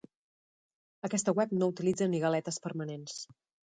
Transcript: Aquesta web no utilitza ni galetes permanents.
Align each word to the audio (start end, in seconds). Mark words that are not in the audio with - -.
Aquesta 1.09 1.35
web 1.41 1.53
no 1.59 1.69
utilitza 1.75 2.07
ni 2.15 2.23
galetes 2.27 2.59
permanents. 2.65 3.19